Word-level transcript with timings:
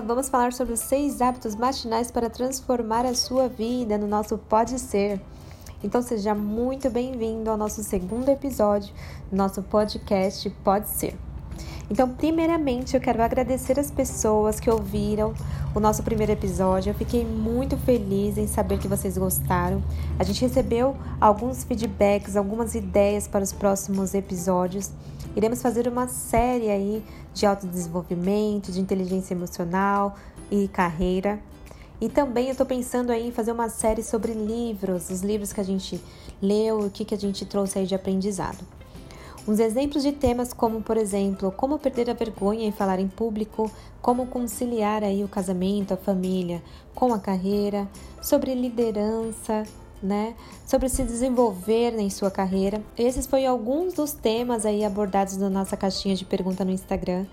Vamos 0.00 0.28
falar 0.28 0.52
sobre 0.52 0.72
os 0.72 0.80
seis 0.80 1.20
hábitos 1.20 1.54
matinais 1.54 2.10
para 2.10 2.30
transformar 2.30 3.04
a 3.04 3.14
sua 3.14 3.48
vida 3.48 3.98
no 3.98 4.06
nosso 4.06 4.38
Pode 4.38 4.78
Ser. 4.78 5.20
Então 5.84 6.00
seja 6.00 6.34
muito 6.34 6.88
bem-vindo 6.88 7.50
ao 7.50 7.56
nosso 7.56 7.82
segundo 7.82 8.28
episódio 8.28 8.94
do 9.30 9.36
nosso 9.36 9.62
podcast 9.62 10.48
Pode 10.64 10.88
Ser. 10.88 11.14
Então, 11.90 12.08
primeiramente, 12.08 12.94
eu 12.94 13.00
quero 13.02 13.22
agradecer 13.22 13.78
as 13.78 13.90
pessoas 13.90 14.58
que 14.58 14.70
ouviram 14.70 15.34
o 15.74 15.80
nosso 15.80 16.02
primeiro 16.02 16.32
episódio. 16.32 16.90
Eu 16.90 16.94
fiquei 16.94 17.22
muito 17.22 17.76
feliz 17.76 18.38
em 18.38 18.46
saber 18.46 18.78
que 18.78 18.88
vocês 18.88 19.18
gostaram. 19.18 19.82
A 20.18 20.24
gente 20.24 20.40
recebeu 20.40 20.96
alguns 21.20 21.64
feedbacks, 21.64 22.34
algumas 22.34 22.74
ideias 22.74 23.28
para 23.28 23.44
os 23.44 23.52
próximos 23.52 24.14
episódios. 24.14 24.90
Iremos 25.34 25.62
fazer 25.62 25.88
uma 25.88 26.08
série 26.08 26.70
aí 26.70 27.02
de 27.32 27.46
autodesenvolvimento, 27.46 28.70
de 28.70 28.80
inteligência 28.80 29.34
emocional 29.34 30.16
e 30.50 30.68
carreira. 30.68 31.40
E 32.00 32.08
também 32.08 32.46
eu 32.46 32.52
estou 32.52 32.66
pensando 32.66 33.10
aí 33.10 33.28
em 33.28 33.32
fazer 33.32 33.52
uma 33.52 33.68
série 33.68 34.02
sobre 34.02 34.32
livros, 34.32 35.08
os 35.08 35.22
livros 35.22 35.52
que 35.52 35.60
a 35.60 35.64
gente 35.64 36.00
leu, 36.40 36.80
o 36.80 36.90
que, 36.90 37.04
que 37.04 37.14
a 37.14 37.18
gente 37.18 37.46
trouxe 37.46 37.78
aí 37.78 37.86
de 37.86 37.94
aprendizado. 37.94 38.58
Uns 39.46 39.58
exemplos 39.58 40.02
de 40.02 40.12
temas 40.12 40.52
como, 40.52 40.82
por 40.82 40.96
exemplo, 40.96 41.50
como 41.50 41.78
perder 41.78 42.10
a 42.10 42.14
vergonha 42.14 42.66
em 42.66 42.70
falar 42.70 43.00
em 43.00 43.08
público, 43.08 43.70
como 44.00 44.26
conciliar 44.26 45.02
aí 45.02 45.24
o 45.24 45.28
casamento, 45.28 45.94
a 45.94 45.96
família 45.96 46.62
com 46.94 47.12
a 47.12 47.18
carreira, 47.18 47.88
sobre 48.20 48.54
liderança, 48.54 49.64
né? 50.02 50.34
Sobre 50.66 50.88
se 50.88 51.02
desenvolver 51.02 51.98
em 51.98 52.10
sua 52.10 52.30
carreira. 52.30 52.82
Esses 52.96 53.26
foram 53.26 53.50
alguns 53.50 53.94
dos 53.94 54.12
temas 54.12 54.66
aí 54.66 54.84
abordados 54.84 55.36
na 55.36 55.48
nossa 55.48 55.76
caixinha 55.76 56.14
de 56.14 56.24
pergunta 56.24 56.64
no 56.64 56.70
Instagram. 56.70 57.26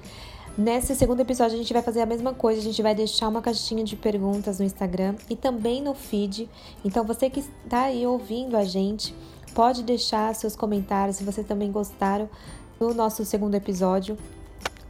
Nesse 0.58 0.94
segundo 0.96 1.22
episódio, 1.22 1.56
a 1.56 1.58
gente 1.58 1.72
vai 1.72 1.82
fazer 1.82 2.02
a 2.02 2.06
mesma 2.06 2.34
coisa. 2.34 2.60
A 2.60 2.64
gente 2.64 2.82
vai 2.82 2.94
deixar 2.94 3.28
uma 3.28 3.42
caixinha 3.42 3.84
de 3.84 3.96
perguntas 3.96 4.60
no 4.60 4.66
Instagram 4.66 5.16
e 5.30 5.36
também 5.36 5.82
no 5.82 5.94
feed. 5.94 6.50
Então, 6.84 7.06
você 7.06 7.30
que 7.30 7.40
está 7.40 7.84
aí 7.84 8.06
ouvindo 8.06 8.58
a 8.58 8.66
gente, 8.66 9.16
Pode 9.54 9.84
deixar 9.84 10.34
seus 10.36 10.56
comentários 10.56 11.18
se 11.18 11.24
você 11.24 11.44
também 11.44 11.72
gostaram 11.72 12.30
do 12.78 12.94
nosso 12.94 13.26
segundo 13.26 13.56
episódio. 13.56 14.18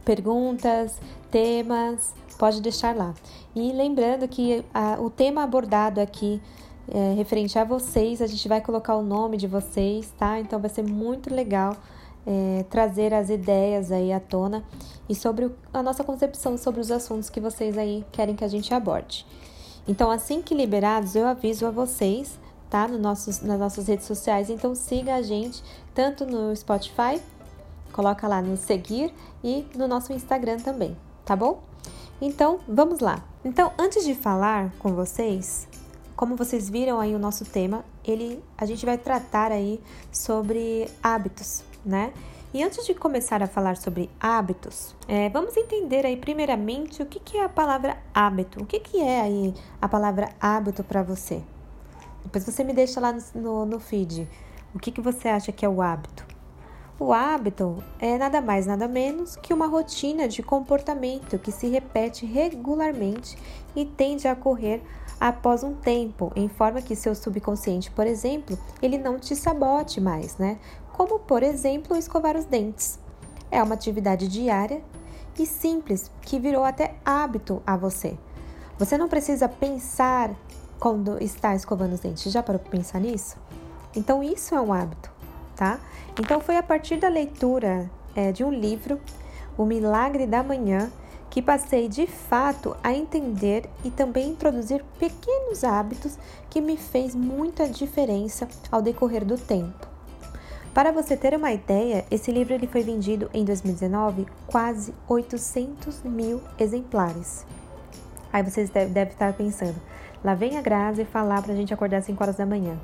Perguntas, 0.04 0.98
temas, 1.30 2.14
pode 2.38 2.60
deixar 2.60 2.94
lá. 2.94 3.14
E 3.54 3.72
lembrando 3.72 4.28
que 4.28 4.64
a, 4.72 4.96
o 5.00 5.10
tema 5.10 5.42
abordado 5.42 6.00
aqui 6.00 6.40
é, 6.88 7.14
referente 7.14 7.58
a 7.58 7.64
vocês, 7.64 8.22
a 8.22 8.26
gente 8.26 8.46
vai 8.48 8.60
colocar 8.60 8.96
o 8.96 9.02
nome 9.02 9.36
de 9.36 9.46
vocês, 9.46 10.12
tá? 10.18 10.38
Então 10.38 10.60
vai 10.60 10.70
ser 10.70 10.82
muito 10.82 11.32
legal 11.32 11.76
é, 12.26 12.64
trazer 12.70 13.12
as 13.14 13.30
ideias 13.30 13.90
aí 13.90 14.12
à 14.12 14.20
tona 14.20 14.64
e 15.08 15.14
sobre 15.14 15.50
a 15.72 15.82
nossa 15.82 16.04
concepção 16.04 16.56
sobre 16.56 16.80
os 16.80 16.90
assuntos 16.90 17.30
que 17.30 17.40
vocês 17.40 17.76
aí 17.76 18.04
querem 18.12 18.34
que 18.34 18.44
a 18.44 18.48
gente 18.48 18.72
aborde. 18.72 19.26
Então, 19.88 20.10
assim 20.10 20.42
que 20.42 20.54
liberados, 20.54 21.16
eu 21.16 21.26
aviso 21.26 21.66
a 21.66 21.70
vocês 21.70 22.38
tá? 22.70 22.86
No 22.86 22.96
nossos, 22.96 23.42
nas 23.42 23.58
nossas 23.58 23.88
redes 23.88 24.06
sociais. 24.06 24.48
Então 24.48 24.74
siga 24.74 25.16
a 25.16 25.22
gente 25.22 25.62
tanto 25.92 26.24
no 26.24 26.54
Spotify, 26.54 27.20
coloca 27.92 28.26
lá 28.28 28.40
no 28.40 28.56
seguir 28.56 29.12
e 29.42 29.66
no 29.74 29.88
nosso 29.88 30.12
Instagram 30.12 30.58
também, 30.58 30.96
tá 31.24 31.34
bom? 31.34 31.60
Então 32.22 32.60
vamos 32.66 33.00
lá. 33.00 33.22
Então 33.44 33.72
antes 33.76 34.04
de 34.04 34.14
falar 34.14 34.72
com 34.78 34.94
vocês, 34.94 35.68
como 36.20 36.36
vocês 36.36 36.68
viram 36.68 37.00
aí 37.00 37.14
o 37.14 37.18
nosso 37.18 37.46
tema, 37.46 37.82
ele 38.04 38.44
a 38.58 38.66
gente 38.66 38.84
vai 38.84 38.98
tratar 38.98 39.50
aí 39.50 39.80
sobre 40.12 40.86
hábitos, 41.02 41.64
né? 41.82 42.12
E 42.52 42.62
antes 42.62 42.84
de 42.84 42.92
começar 42.92 43.42
a 43.42 43.46
falar 43.46 43.78
sobre 43.78 44.10
hábitos, 44.20 44.94
é, 45.08 45.30
vamos 45.30 45.56
entender 45.56 46.04
aí 46.04 46.18
primeiramente 46.18 47.02
o 47.02 47.06
que, 47.06 47.18
que 47.18 47.38
é 47.38 47.44
a 47.44 47.48
palavra 47.48 47.96
hábito. 48.12 48.62
O 48.62 48.66
que, 48.66 48.80
que 48.80 49.00
é 49.00 49.22
aí 49.22 49.54
a 49.80 49.88
palavra 49.88 50.28
hábito 50.38 50.84
para 50.84 51.02
você? 51.02 51.42
Depois 52.22 52.44
você 52.44 52.62
me 52.64 52.74
deixa 52.74 53.00
lá 53.00 53.14
no, 53.14 53.22
no, 53.34 53.64
no 53.64 53.80
feed. 53.80 54.28
O 54.74 54.78
que, 54.78 54.90
que 54.90 55.00
você 55.00 55.26
acha 55.26 55.50
que 55.50 55.64
é 55.64 55.68
o 55.70 55.80
hábito? 55.80 56.26
O 56.98 57.14
hábito 57.14 57.82
é 57.98 58.18
nada 58.18 58.42
mais, 58.42 58.66
nada 58.66 58.86
menos 58.86 59.36
que 59.36 59.54
uma 59.54 59.66
rotina 59.66 60.28
de 60.28 60.42
comportamento 60.42 61.38
que 61.38 61.50
se 61.50 61.66
repete 61.66 62.26
regularmente 62.26 63.38
e 63.74 63.86
tende 63.86 64.28
a 64.28 64.34
ocorrer 64.34 64.82
após 65.20 65.62
um 65.62 65.74
tempo, 65.74 66.32
em 66.34 66.48
forma 66.48 66.80
que 66.80 66.96
seu 66.96 67.14
subconsciente, 67.14 67.90
por 67.90 68.06
exemplo, 68.06 68.58
ele 68.80 68.96
não 68.96 69.18
te 69.18 69.36
sabote 69.36 70.00
mais, 70.00 70.38
né? 70.38 70.58
Como, 70.94 71.18
por 71.18 71.42
exemplo, 71.42 71.96
escovar 71.96 72.36
os 72.36 72.46
dentes. 72.46 72.98
É 73.50 73.62
uma 73.62 73.74
atividade 73.74 74.26
diária 74.26 74.82
e 75.38 75.44
simples 75.44 76.10
que 76.22 76.38
virou 76.38 76.64
até 76.64 76.94
hábito 77.04 77.62
a 77.66 77.76
você. 77.76 78.16
Você 78.78 78.96
não 78.96 79.08
precisa 79.08 79.46
pensar 79.46 80.34
quando 80.78 81.22
está 81.22 81.54
escovando 81.54 81.92
os 81.92 82.00
dentes. 82.00 82.32
Já 82.32 82.42
parou 82.42 82.58
para 82.58 82.70
pensar 82.70 82.98
nisso? 82.98 83.36
Então, 83.94 84.22
isso 84.22 84.54
é 84.54 84.60
um 84.60 84.72
hábito, 84.72 85.10
tá? 85.54 85.78
Então, 86.18 86.40
foi 86.40 86.56
a 86.56 86.62
partir 86.62 86.96
da 86.96 87.08
leitura 87.08 87.90
é, 88.14 88.32
de 88.32 88.42
um 88.42 88.50
livro, 88.50 88.98
O 89.58 89.66
Milagre 89.66 90.26
da 90.26 90.42
Manhã, 90.42 90.90
que 91.30 91.40
passei 91.40 91.88
de 91.88 92.06
fato 92.06 92.76
a 92.82 92.92
entender 92.92 93.70
e 93.84 93.90
também 93.90 94.30
introduzir 94.30 94.84
pequenos 94.98 95.64
hábitos 95.64 96.18
que 96.50 96.60
me 96.60 96.76
fez 96.76 97.14
muita 97.14 97.68
diferença 97.68 98.48
ao 98.70 98.82
decorrer 98.82 99.24
do 99.24 99.38
tempo. 99.38 99.88
Para 100.74 100.92
você 100.92 101.16
ter 101.16 101.34
uma 101.34 101.52
ideia, 101.52 102.04
esse 102.10 102.30
livro 102.30 102.52
ele 102.52 102.66
foi 102.66 102.82
vendido 102.82 103.30
em 103.32 103.44
2019 103.44 104.26
quase 104.46 104.94
800 105.08 106.02
mil 106.02 106.42
exemplares. 106.58 107.46
Aí 108.32 108.42
vocês 108.42 108.70
devem 108.70 108.92
deve 108.92 109.12
estar 109.12 109.32
pensando, 109.32 109.80
Lá 110.22 110.34
vem 110.34 110.58
a 110.58 110.62
Grazi 110.62 111.06
falar 111.06 111.42
pra 111.42 111.54
gente 111.54 111.72
acordar 111.72 111.98
às 111.98 112.04
5 112.04 112.22
horas 112.22 112.36
da 112.36 112.44
manhã. 112.44 112.78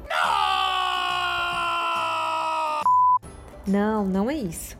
Não, 3.66 4.06
não 4.06 4.30
é 4.30 4.34
isso. 4.34 4.78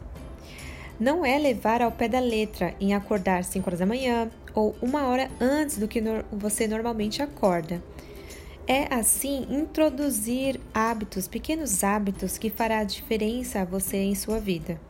Não 0.99 1.27
é 1.27 1.39
levar 1.39 1.83
ao 1.83 1.93
pé 1.93 2.09
da 2.09 2.19
letra 2.19 2.75
em 2.81 2.95
acordar 2.95 3.45
5 3.45 3.69
horas 3.69 3.81
da 3.81 3.87
manhã 3.87 4.31
ou 4.55 4.75
uma 4.81 5.07
hora 5.07 5.31
antes 5.39 5.77
do 5.77 5.87
que 5.87 6.03
você 6.33 6.67
normalmente 6.67 7.23
acorda. 7.23 7.83
É 8.67 8.93
assim 8.93 9.47
introduzir 9.51 10.59
hábitos, 10.73 11.29
pequenos 11.29 11.85
hábitos 11.85 12.39
que 12.39 12.51
fará 12.51 12.83
diferença 12.83 13.61
a 13.61 13.65
você 13.65 13.99
em 13.99 14.15
sua 14.15 14.41
vida. 14.41 14.81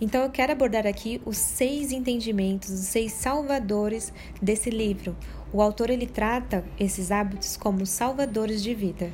Então 0.00 0.22
eu 0.22 0.30
quero 0.30 0.52
abordar 0.52 0.86
aqui 0.86 1.20
os 1.24 1.36
seis 1.36 1.92
entendimentos, 1.92 2.70
os 2.70 2.86
seis 2.86 3.12
salvadores 3.12 4.12
desse 4.40 4.70
livro, 4.70 5.16
o 5.52 5.60
autor 5.60 5.90
ele 5.90 6.06
trata 6.06 6.64
esses 6.78 7.10
hábitos 7.10 7.56
como 7.56 7.84
salvadores 7.84 8.62
de 8.62 8.74
vida. 8.74 9.10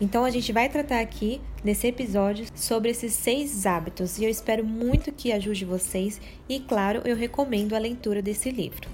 Então 0.00 0.24
a 0.24 0.30
gente 0.30 0.52
vai 0.52 0.68
tratar 0.68 1.00
aqui 1.00 1.40
nesse 1.64 1.86
episódio 1.86 2.46
sobre 2.54 2.90
esses 2.90 3.12
seis 3.12 3.66
hábitos 3.66 4.18
e 4.18 4.24
eu 4.24 4.30
espero 4.30 4.64
muito 4.64 5.10
que 5.10 5.32
ajude 5.32 5.64
vocês 5.64 6.20
e 6.48 6.60
claro, 6.60 7.02
eu 7.04 7.16
recomendo 7.16 7.74
a 7.74 7.78
leitura 7.78 8.22
desse 8.22 8.50
livro. 8.50 8.88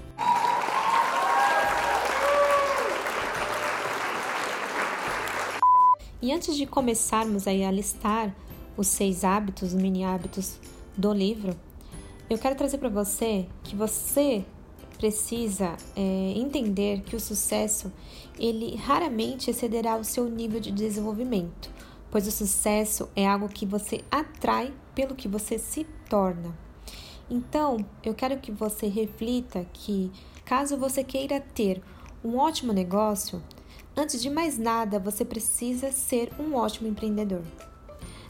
E 6.21 6.31
antes 6.31 6.55
de 6.55 6.65
começarmos 6.65 7.47
aí 7.47 7.63
a 7.63 7.69
listar 7.69 8.33
os 8.75 8.87
seis 8.87 9.23
hábitos, 9.23 9.73
os 9.73 9.79
mini 9.79 10.03
hábitos 10.03 10.59
do 10.97 11.13
livro, 11.13 11.55
eu 12.27 12.37
quero 12.39 12.55
trazer 12.55 12.79
para 12.79 12.89
você 12.89 13.45
que 13.63 13.75
você 13.75 14.43
precisa 14.97 15.75
é, 15.95 16.33
entender 16.35 17.01
que 17.01 17.15
o 17.15 17.19
sucesso 17.19 17.91
ele 18.39 18.75
raramente 18.75 19.49
excederá 19.49 19.95
o 19.95 20.03
seu 20.03 20.29
nível 20.29 20.59
de 20.59 20.71
desenvolvimento, 20.71 21.69
pois 22.09 22.27
o 22.27 22.31
sucesso 22.31 23.09
é 23.15 23.27
algo 23.27 23.49
que 23.49 23.65
você 23.65 24.01
atrai 24.09 24.73
pelo 24.93 25.15
que 25.15 25.27
você 25.27 25.57
se 25.57 25.85
torna. 26.09 26.55
Então, 27.29 27.85
eu 28.03 28.13
quero 28.13 28.37
que 28.37 28.51
você 28.51 28.87
reflita 28.87 29.65
que, 29.73 30.11
caso 30.43 30.77
você 30.77 31.03
queira 31.03 31.39
ter 31.39 31.81
um 32.23 32.37
ótimo 32.37 32.71
negócio, 32.71 33.41
antes 33.95 34.21
de 34.21 34.29
mais 34.29 34.57
nada, 34.57 34.99
você 34.99 35.25
precisa 35.25 35.91
ser 35.91 36.31
um 36.39 36.55
ótimo 36.55 36.87
empreendedor. 36.87 37.43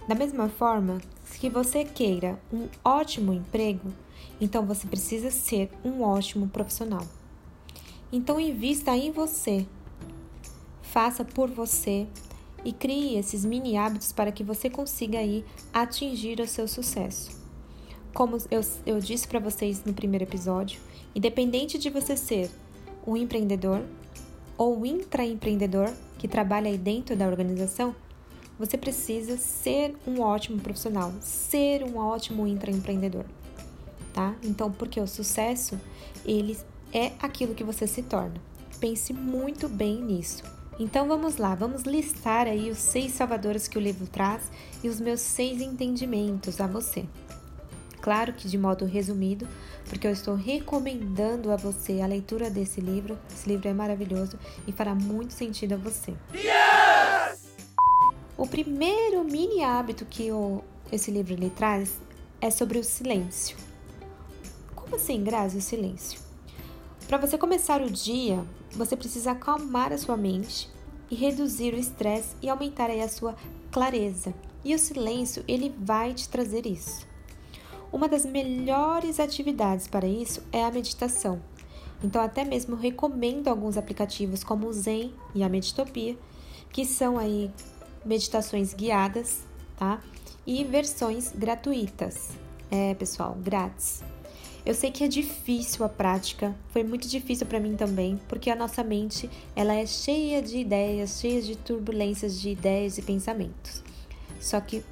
Da 0.07 0.15
mesma 0.15 0.47
forma, 0.47 0.99
que 1.39 1.49
você 1.49 1.83
queira 1.83 2.39
um 2.51 2.67
ótimo 2.83 3.33
emprego, 3.33 3.91
então 4.39 4.65
você 4.65 4.87
precisa 4.87 5.31
ser 5.31 5.69
um 5.83 6.01
ótimo 6.01 6.47
profissional. 6.47 7.05
Então 8.11 8.39
invista 8.39 8.95
em 8.95 9.11
você. 9.11 9.65
Faça 10.81 11.25
por 11.25 11.49
você 11.49 12.07
e 12.63 12.71
crie 12.71 13.17
esses 13.17 13.45
mini 13.45 13.77
hábitos 13.77 14.11
para 14.11 14.31
que 14.31 14.43
você 14.43 14.69
consiga 14.69 15.19
aí 15.19 15.43
atingir 15.73 16.39
o 16.39 16.47
seu 16.47 16.67
sucesso. 16.67 17.31
Como 18.13 18.37
eu, 18.49 18.61
eu 18.85 18.99
disse 18.99 19.27
para 19.27 19.39
vocês 19.39 19.83
no 19.83 19.93
primeiro 19.93 20.23
episódio, 20.23 20.79
independente 21.13 21.77
de 21.77 21.89
você 21.89 22.15
ser 22.15 22.49
um 23.05 23.17
empreendedor 23.17 23.83
ou 24.57 24.85
intraempreendedor 24.85 25.91
que 26.17 26.27
trabalha 26.27 26.69
aí 26.69 26.77
dentro 26.77 27.15
da 27.15 27.27
organização, 27.27 27.93
você 28.57 28.77
precisa 28.77 29.37
ser 29.37 29.95
um 30.07 30.21
ótimo 30.21 30.61
profissional, 30.61 31.13
ser 31.19 31.83
um 31.83 31.97
ótimo 31.97 32.47
intraempreendedor 32.47 33.25
tá? 34.15 34.33
Então, 34.41 34.71
porque 34.71 34.99
o 35.01 35.05
sucesso, 35.05 35.77
ele 36.25 36.57
é 36.93 37.11
aquilo 37.21 37.53
que 37.53 37.65
você 37.65 37.85
se 37.85 38.01
torna. 38.01 38.35
Pense 38.79 39.11
muito 39.11 39.67
bem 39.67 40.01
nisso. 40.01 40.41
Então 40.79 41.07
vamos 41.07 41.37
lá, 41.37 41.53
vamos 41.53 41.83
listar 41.83 42.47
aí 42.47 42.69
os 42.69 42.77
seis 42.77 43.13
salvadores 43.13 43.67
que 43.67 43.77
o 43.77 43.81
livro 43.81 44.07
traz 44.07 44.51
e 44.83 44.89
os 44.89 44.99
meus 44.99 45.19
seis 45.19 45.61
entendimentos 45.61 46.59
a 46.59 46.67
você. 46.67 47.05
Claro 48.01 48.33
que 48.33 48.47
de 48.47 48.57
modo 48.57 48.85
resumido, 48.85 49.47
porque 49.89 50.05
eu 50.07 50.11
estou 50.11 50.35
recomendando 50.35 51.51
a 51.51 51.55
você 51.55 52.01
a 52.01 52.07
leitura 52.07 52.49
desse 52.49 52.79
livro. 52.79 53.17
Esse 53.33 53.49
livro 53.49 53.67
é 53.67 53.73
maravilhoso 53.73 54.37
e 54.67 54.71
fará 54.71 54.93
muito 54.93 55.33
sentido 55.33 55.73
a 55.73 55.77
você. 55.77 56.13
Yes! 56.33 57.55
O 58.37 58.45
primeiro 58.45 59.23
mini 59.23 59.63
hábito 59.63 60.05
que 60.05 60.27
esse 60.91 61.09
livro 61.09 61.35
lhe 61.35 61.49
traz 61.49 61.99
é 62.39 62.49
sobre 62.49 62.77
o 62.77 62.83
silêncio. 62.83 63.57
Assim, 64.95 65.21
Grazi, 65.21 65.57
o 65.57 65.61
silêncio? 65.61 66.21
Para 67.05 67.17
você 67.17 67.37
começar 67.37 67.81
o 67.81 67.89
dia, 67.89 68.45
você 68.71 68.95
precisa 68.95 69.31
acalmar 69.31 69.91
a 69.91 69.97
sua 69.97 70.15
mente 70.15 70.69
e 71.11 71.15
reduzir 71.15 71.73
o 71.73 71.77
estresse 71.77 72.33
e 72.41 72.47
aumentar 72.49 72.89
aí 72.89 73.01
a 73.01 73.09
sua 73.09 73.35
clareza. 73.73 74.33
E 74.63 74.73
o 74.73 74.79
silêncio, 74.79 75.43
ele 75.49 75.75
vai 75.77 76.13
te 76.13 76.29
trazer 76.29 76.65
isso. 76.65 77.05
Uma 77.91 78.07
das 78.07 78.25
melhores 78.25 79.19
atividades 79.19 79.85
para 79.85 80.07
isso 80.07 80.41
é 80.49 80.63
a 80.63 80.71
meditação. 80.71 81.41
Então, 82.01 82.21
até 82.21 82.45
mesmo 82.45 82.77
recomendo 82.77 83.49
alguns 83.49 83.75
aplicativos 83.75 84.45
como 84.45 84.65
o 84.65 84.73
Zen 84.73 85.13
e 85.35 85.43
a 85.43 85.49
Meditopia, 85.49 86.17
que 86.71 86.85
são 86.85 87.17
aí 87.17 87.51
meditações 88.05 88.73
guiadas, 88.73 89.43
tá? 89.75 90.01
E 90.47 90.63
versões 90.63 91.33
gratuitas. 91.35 92.29
É, 92.71 92.93
pessoal, 92.95 93.35
grátis. 93.41 94.01
Eu 94.65 94.73
sei 94.73 94.89
que 94.89 95.03
é 95.03 95.07
difícil 95.07 95.85
a 95.85 95.89
prática, 95.89 96.55
foi 96.69 96.83
muito 96.83 97.07
difícil 97.07 97.45
para 97.45 97.59
mim 97.59 97.75
também, 97.75 98.19
porque 98.27 98.49
a 98.49 98.55
nossa 98.55 98.83
mente, 98.83 99.29
ela 99.55 99.75
é 99.75 99.85
cheia 99.85 100.41
de 100.41 100.57
ideias, 100.57 101.19
cheia 101.19 101.39
de 101.39 101.55
turbulências 101.55 102.41
de 102.41 102.49
ideias 102.49 102.97
e 102.97 103.03
pensamentos. 103.03 103.83
Só 104.41 104.59
que 104.59 104.83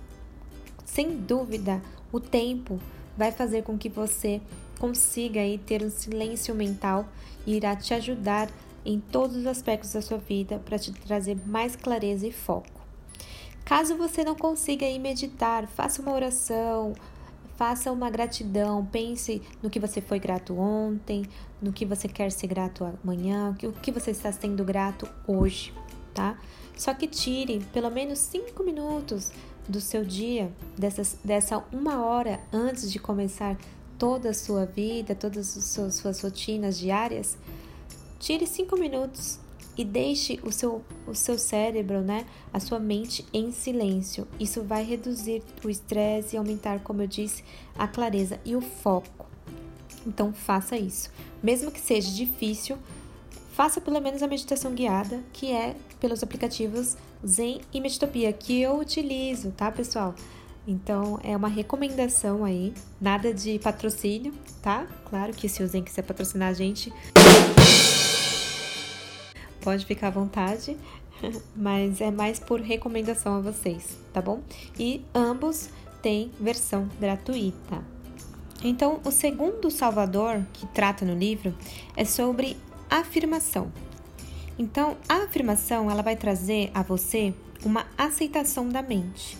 sem 0.85 1.17
dúvida, 1.17 1.81
o 2.11 2.19
tempo 2.19 2.79
vai 3.17 3.31
fazer 3.31 3.63
com 3.63 3.75
que 3.75 3.89
você 3.89 4.39
consiga 4.79 5.39
aí 5.39 5.57
ter 5.57 5.81
um 5.81 5.89
silêncio 5.89 6.53
mental 6.53 7.07
e 7.47 7.55
irá 7.55 7.75
te 7.75 7.95
ajudar 7.95 8.51
em 8.85 8.99
todos 8.99 9.37
os 9.37 9.47
aspectos 9.47 9.93
da 9.93 10.03
sua 10.03 10.19
vida 10.19 10.59
para 10.63 10.77
te 10.77 10.91
trazer 10.91 11.35
mais 11.47 11.75
clareza 11.75 12.27
e 12.27 12.31
foco. 12.31 12.83
Caso 13.65 13.95
você 13.95 14.23
não 14.23 14.35
consiga 14.35 14.85
meditar, 14.99 15.65
faça 15.67 16.01
uma 16.01 16.13
oração, 16.13 16.93
faça 17.63 17.93
uma 17.93 18.09
gratidão, 18.09 18.85
pense 18.85 19.41
no 19.61 19.69
que 19.69 19.79
você 19.79 20.01
foi 20.01 20.19
grato 20.19 20.53
ontem, 20.59 21.23
no 21.61 21.71
que 21.71 21.85
você 21.85 22.09
quer 22.09 22.29
ser 22.29 22.47
grato 22.47 22.83
amanhã, 23.01 23.55
o 23.63 23.71
que 23.71 23.89
você 23.89 24.11
está 24.11 24.33
sendo 24.33 24.65
grato 24.65 25.07
hoje, 25.25 25.73
tá? 26.13 26.37
Só 26.75 26.93
que 26.93 27.07
tire 27.07 27.65
pelo 27.71 27.89
menos 27.89 28.19
cinco 28.19 28.65
minutos 28.65 29.31
do 29.65 29.79
seu 29.79 30.03
dia, 30.03 30.51
dessas, 30.77 31.17
dessa 31.23 31.63
uma 31.71 32.03
hora 32.03 32.41
antes 32.51 32.91
de 32.91 32.99
começar 32.99 33.57
toda 33.97 34.31
a 34.31 34.33
sua 34.33 34.65
vida, 34.65 35.15
todas 35.15 35.57
as 35.57 35.63
suas, 35.63 35.95
suas 35.95 36.19
rotinas 36.19 36.77
diárias, 36.77 37.37
tire 38.19 38.45
cinco 38.45 38.77
minutos 38.77 39.39
e 39.77 39.83
deixe 39.83 40.39
o 40.43 40.51
seu, 40.51 40.83
o 41.07 41.15
seu 41.15 41.37
cérebro, 41.37 42.01
né, 42.01 42.25
a 42.51 42.59
sua 42.59 42.79
mente 42.79 43.25
em 43.33 43.51
silêncio. 43.51 44.27
Isso 44.39 44.63
vai 44.63 44.83
reduzir 44.83 45.41
o 45.63 45.69
estresse 45.69 46.35
e 46.35 46.37
aumentar, 46.37 46.79
como 46.79 47.01
eu 47.01 47.07
disse, 47.07 47.43
a 47.77 47.87
clareza 47.87 48.39
e 48.45 48.55
o 48.55 48.61
foco. 48.61 49.25
Então 50.05 50.33
faça 50.33 50.77
isso. 50.77 51.09
Mesmo 51.41 51.71
que 51.71 51.79
seja 51.79 52.11
difícil, 52.11 52.77
faça 53.53 53.81
pelo 53.81 53.99
menos 53.99 54.21
a 54.21 54.27
meditação 54.27 54.73
guiada, 54.73 55.23
que 55.31 55.51
é 55.51 55.75
pelos 55.99 56.21
aplicativos 56.21 56.97
Zen 57.25 57.61
e 57.73 57.79
Meditopia, 57.79 58.31
que 58.33 58.61
eu 58.61 58.77
utilizo, 58.77 59.51
tá, 59.51 59.71
pessoal? 59.71 60.13
Então, 60.67 61.19
é 61.23 61.35
uma 61.35 61.47
recomendação 61.49 62.43
aí, 62.45 62.73
nada 62.99 63.33
de 63.33 63.59
patrocínio, 63.59 64.33
tá? 64.61 64.87
Claro 65.09 65.33
que 65.33 65.49
se 65.49 65.61
o 65.61 65.67
Zen 65.67 65.83
quiser 65.83 66.03
patrocinar 66.03 66.49
a 66.49 66.53
gente, 66.53 66.91
pode 69.63 69.85
ficar 69.85 70.07
à 70.07 70.11
vontade, 70.11 70.77
mas 71.55 72.01
é 72.01 72.11
mais 72.11 72.39
por 72.39 72.59
recomendação 72.59 73.37
a 73.37 73.39
vocês, 73.39 73.97
tá 74.11 74.21
bom? 74.21 74.41
E 74.77 75.03
ambos 75.15 75.69
têm 76.01 76.31
versão 76.39 76.89
gratuita. 76.99 77.81
Então, 78.63 79.01
o 79.03 79.11
segundo 79.11 79.69
Salvador 79.69 80.41
que 80.53 80.65
trata 80.67 81.03
no 81.05 81.13
livro 81.13 81.53
é 81.97 82.05
sobre 82.05 82.55
afirmação. 82.89 83.71
Então, 84.57 84.97
a 85.09 85.23
afirmação 85.23 85.89
ela 85.89 86.01
vai 86.01 86.15
trazer 86.15 86.69
a 86.73 86.83
você 86.83 87.33
uma 87.65 87.85
aceitação 87.97 88.69
da 88.69 88.81
mente. 88.81 89.37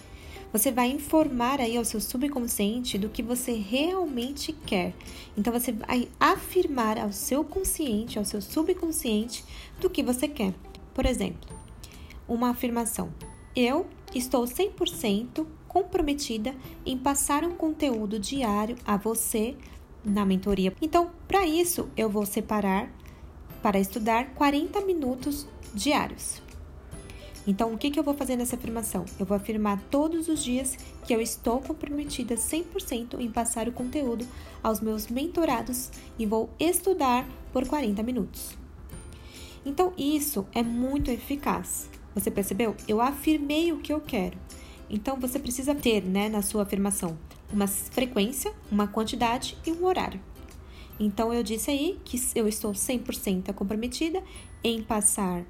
Você 0.53 0.71
vai 0.71 0.91
informar 0.91 1.59
aí 1.59 1.75
ao 1.75 1.83
seu 1.83 2.00
subconsciente 2.00 2.95
do 3.00 3.09
que 3.09 3.23
você 3.23 3.53
realmente 3.53 4.53
quer. 4.53 4.94
Então 5.35 5.51
você 5.51 5.71
vai 5.71 6.07
afirmar 6.19 7.00
ao 7.00 7.11
seu 7.11 7.44
consciente, 7.44 8.19
ao 8.19 8.23
seu 8.23 8.39
subconsciente 8.39 9.44
do 9.81 9.89
que 9.89 10.03
você 10.03 10.27
quer. 10.27 10.53
Por 10.94 11.07
exemplo, 11.07 11.50
uma 12.27 12.51
afirmação: 12.51 13.11
Eu 13.55 13.88
estou 14.13 14.44
100% 14.44 15.44
comprometida 15.67 16.53
em 16.85 17.00
passar 17.00 17.44
um 17.44 17.55
conteúdo 17.55 18.19
diário 18.19 18.75
a 18.85 18.95
você 18.95 19.57
na 20.05 20.23
mentoria. 20.23 20.71
Então, 20.79 21.09
para 21.27 21.47
isso, 21.47 21.89
eu 21.97 22.07
vou 22.07 22.27
separar 22.27 22.91
para 23.63 23.79
estudar 23.79 24.35
40 24.35 24.81
minutos 24.81 25.47
diários. 25.73 26.44
Então, 27.45 27.74
o 27.74 27.78
que, 27.78 27.92
que 27.92 28.00
eu 28.00 28.04
vou 28.04 28.13
fazer 28.13 28.38
nessa 28.38 28.56
afirmação? 28.56 29.06
Eu 29.19 29.25
vou 29.25 29.36
afirmar 29.36 29.81
todos 29.92 30.30
os 30.30 30.42
dias 30.42 30.78
que 31.06 31.13
eu 31.13 31.19
estou 31.19 31.60
comprometida 31.60 32.36
100% 32.36 33.19
em 33.19 33.30
passar 33.30 33.68
o 33.68 33.72
conteúdo 33.72 34.25
aos 34.62 34.80
meus 34.80 35.07
mentorados 35.07 35.92
e 36.18 36.25
vou 36.25 36.50
estudar 36.57 37.28
por 37.51 37.68
40 37.68 38.01
minutos. 38.01 38.57
Então, 39.66 39.94
isso 39.98 40.45
é 40.54 40.63
muito 40.63 41.12
eficaz. 41.12 41.89
Você 42.15 42.32
percebeu? 42.32 42.75
Eu 42.88 43.01
afirmei 43.01 43.74
o 43.74 43.79
que 43.79 43.91
eu 43.91 44.00
quero. 44.00 44.38
Então, 44.89 45.17
você 45.20 45.38
precisa 45.38 45.75
ter 45.75 46.03
né, 46.03 46.29
na 46.29 46.41
sua 46.41 46.63
afirmação 46.63 47.17
uma 47.51 47.67
frequência, 47.67 48.53
uma 48.72 48.88
quantidade 48.88 49.58
e 49.65 49.72
um 49.72 49.86
horário. 49.86 50.20
Então, 51.00 51.34
eu 51.34 51.44
disse 51.44 51.72
aí 51.72 52.00
que 52.06 52.22
eu 52.36 52.48
estou 52.48 52.72
100% 52.72 53.53
comprometida 53.53 54.24
em 54.63 54.82
passar 54.82 55.44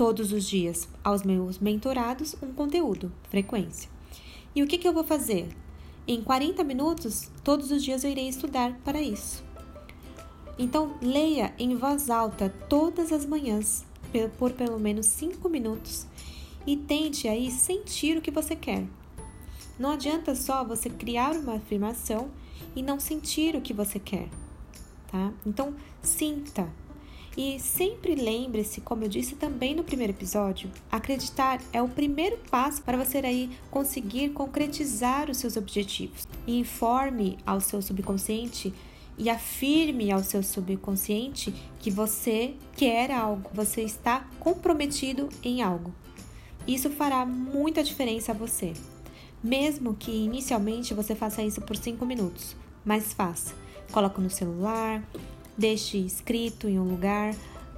todos 0.00 0.32
os 0.32 0.48
dias 0.48 0.88
aos 1.04 1.24
meus 1.24 1.58
mentorados 1.58 2.34
um 2.42 2.54
conteúdo, 2.54 3.12
frequência. 3.28 3.90
E 4.54 4.62
o 4.62 4.66
que, 4.66 4.78
que 4.78 4.88
eu 4.88 4.94
vou 4.94 5.04
fazer? 5.04 5.46
Em 6.08 6.22
40 6.22 6.64
minutos, 6.64 7.30
todos 7.44 7.70
os 7.70 7.84
dias 7.84 8.02
eu 8.02 8.10
irei 8.10 8.26
estudar 8.26 8.80
para 8.82 8.98
isso. 8.98 9.44
Então, 10.58 10.94
leia 11.02 11.52
em 11.58 11.76
voz 11.76 12.08
alta 12.08 12.48
todas 12.66 13.12
as 13.12 13.26
manhãs 13.26 13.84
por 14.38 14.52
pelo 14.52 14.80
menos 14.80 15.04
5 15.04 15.46
minutos 15.50 16.06
e 16.66 16.78
tente 16.78 17.28
aí 17.28 17.50
sentir 17.50 18.16
o 18.16 18.22
que 18.22 18.30
você 18.30 18.56
quer. 18.56 18.86
Não 19.78 19.90
adianta 19.90 20.34
só 20.34 20.64
você 20.64 20.88
criar 20.88 21.32
uma 21.32 21.56
afirmação 21.56 22.30
e 22.74 22.82
não 22.82 22.98
sentir 22.98 23.54
o 23.54 23.60
que 23.60 23.74
você 23.74 23.98
quer 23.98 24.30
tá? 25.10 25.32
Então, 25.44 25.74
sinta. 26.02 26.68
E 27.42 27.58
sempre 27.58 28.14
lembre-se, 28.14 28.82
como 28.82 29.04
eu 29.04 29.08
disse 29.08 29.34
também 29.34 29.74
no 29.74 29.82
primeiro 29.82 30.12
episódio, 30.12 30.70
acreditar 30.92 31.58
é 31.72 31.80
o 31.80 31.88
primeiro 31.88 32.36
passo 32.50 32.82
para 32.82 32.98
você 32.98 33.16
aí 33.16 33.48
conseguir 33.70 34.28
concretizar 34.28 35.30
os 35.30 35.38
seus 35.38 35.56
objetivos. 35.56 36.28
E 36.46 36.58
informe 36.58 37.38
ao 37.46 37.58
seu 37.58 37.80
subconsciente 37.80 38.74
e 39.16 39.30
afirme 39.30 40.12
ao 40.12 40.22
seu 40.22 40.42
subconsciente 40.42 41.50
que 41.78 41.90
você 41.90 42.52
quer 42.76 43.10
algo, 43.10 43.48
você 43.54 43.80
está 43.80 44.28
comprometido 44.38 45.30
em 45.42 45.62
algo. 45.62 45.94
Isso 46.68 46.90
fará 46.90 47.24
muita 47.24 47.82
diferença 47.82 48.32
a 48.32 48.34
você. 48.34 48.74
Mesmo 49.42 49.94
que 49.94 50.10
inicialmente 50.10 50.92
você 50.92 51.14
faça 51.14 51.42
isso 51.42 51.62
por 51.62 51.74
5 51.74 52.04
minutos, 52.04 52.54
mas 52.84 53.14
faça 53.14 53.54
coloca 53.90 54.20
no 54.20 54.30
celular, 54.30 55.02
deixe 55.60 55.98
escrito 55.98 56.66
em 56.68 56.80
um 56.80 56.84
lugar. 56.84 57.34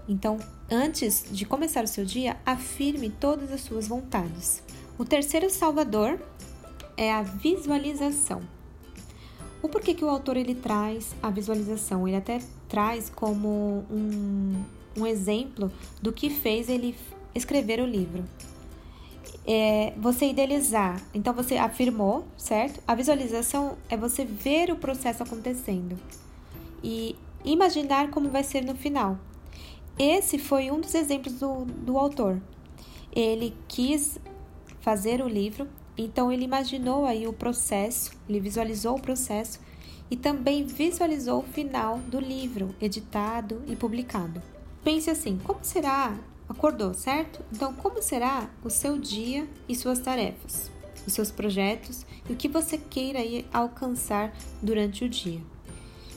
Então, 0.09 0.39
antes 0.71 1.25
de 1.31 1.45
começar 1.45 1.83
o 1.83 1.89
seu 1.89 2.05
dia, 2.05 2.37
afirme 2.47 3.11
todas 3.11 3.51
as 3.51 3.61
suas 3.61 3.89
vontades. 3.89 4.63
O 4.97 5.05
terceiro 5.05 5.51
salvador 5.51 6.19
é 6.97 7.13
a 7.13 7.23
visualização. 7.23 8.41
O 9.61 9.69
porquê 9.69 9.95
que 9.95 10.05
o 10.05 10.09
autor 10.09 10.37
ele 10.37 10.55
traz 10.55 11.15
a 11.23 11.31
visualização? 11.31 12.07
Ele 12.07 12.17
até 12.17 12.41
traz 12.69 13.11
como 13.11 13.85
um, 13.91 14.65
um 14.97 15.07
exemplo 15.07 15.71
do 16.01 16.13
que 16.13 16.31
fez 16.31 16.69
ele 16.69 16.97
escrever 17.35 17.81
o 17.81 17.87
livro. 17.87 18.25
É 19.45 19.93
você 19.97 20.27
idealizar. 20.27 21.01
Então 21.13 21.33
você 21.33 21.57
afirmou, 21.57 22.25
certo? 22.37 22.81
A 22.87 22.95
visualização 22.95 23.77
é 23.89 23.97
você 23.97 24.25
ver 24.25 24.71
o 24.71 24.77
processo 24.77 25.23
acontecendo. 25.23 25.99
E 26.83 27.17
imaginar 27.45 28.11
como 28.11 28.29
vai 28.29 28.45
ser 28.45 28.65
no 28.65 28.75
final. 28.75 29.19
Esse 29.99 30.39
foi 30.39 30.71
um 30.71 30.81
dos 30.81 30.95
exemplos 30.95 31.35
do, 31.35 31.65
do 31.65 31.99
autor. 31.99 32.41
Ele 33.15 33.55
quis 33.69 34.19
fazer 34.81 35.23
o 35.23 35.29
livro, 35.29 35.69
então 35.97 36.33
ele 36.33 36.45
imaginou 36.45 37.05
aí 37.05 37.27
o 37.27 37.33
processo, 37.33 38.13
ele 38.29 38.41
visualizou 38.41 38.97
o 38.97 39.01
processo 39.01 39.61
e 40.11 40.17
também 40.17 40.67
visualizou 40.67 41.41
o 41.41 41.47
final 41.47 41.99
do 41.99 42.19
livro, 42.19 42.75
editado 42.81 43.63
e 43.67 43.77
publicado. 43.77 44.43
Pense 44.83 45.11
assim: 45.11 45.39
como 45.45 45.61
será? 45.63 46.19
Acordou, 46.49 46.93
certo? 46.93 47.43
Então, 47.53 47.73
como 47.73 48.03
será 48.03 48.51
o 48.63 48.69
seu 48.69 48.99
dia 48.99 49.49
e 49.69 49.75
suas 49.75 50.01
tarefas, 50.01 50.71
os 51.07 51.13
seus 51.13 51.31
projetos 51.31 52.05
e 52.29 52.33
o 52.33 52.37
que 52.37 52.49
você 52.49 52.77
queira 52.77 53.21
alcançar 53.53 54.35
durante 54.61 55.05
o 55.05 55.09
dia? 55.09 55.41